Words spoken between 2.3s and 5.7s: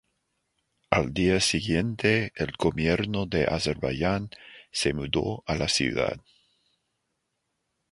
el gobierno de Azerbaiyán se mudó a la